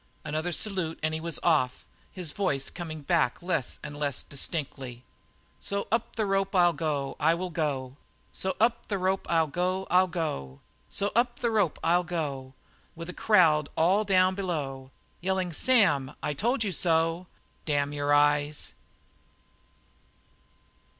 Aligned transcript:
Another 0.25 0.51
salute, 0.51 0.99
and 1.03 1.13
he 1.13 1.21
was 1.21 1.39
off, 1.43 1.85
his 2.11 2.31
voice 2.31 2.71
coming 2.71 3.03
back 3.03 3.39
less 3.39 3.77
and 3.83 3.95
less 3.95 4.23
distinctly. 4.23 5.03
"So 5.59 5.87
up 5.91 6.15
the 6.15 6.25
rope 6.25 6.55
I'll 6.55 6.73
go, 6.73 7.15
I 7.19 7.35
will 7.35 7.51
go; 7.51 7.97
So 8.33 8.55
up 8.59 8.87
the 8.87 8.97
rope 8.97 9.27
I'll 9.29 9.45
go 9.45 9.85
I'll 9.91 10.07
go. 10.07 10.59
So 10.89 11.11
up 11.15 11.37
the 11.37 11.51
rope 11.51 11.77
I'll 11.83 12.03
go 12.03 12.55
With 12.95 13.09
the 13.09 13.13
crowd 13.13 13.69
all 13.77 14.03
down 14.03 14.33
below 14.33 14.89
Yelling, 15.21 15.53
'Sam, 15.53 16.15
I 16.23 16.33
told 16.33 16.63
you 16.63 16.71
so!' 16.71 17.27
Damn 17.65 17.91
their 17.91 18.11
eyes!" 18.11 18.73